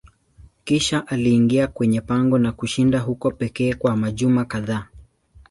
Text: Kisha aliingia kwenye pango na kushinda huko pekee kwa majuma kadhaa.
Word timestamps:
Kisha 0.63 1.07
aliingia 1.07 1.67
kwenye 1.67 2.01
pango 2.01 2.37
na 2.39 2.51
kushinda 2.51 2.99
huko 2.99 3.31
pekee 3.31 3.73
kwa 3.73 3.97
majuma 3.97 4.45
kadhaa. 4.45 4.87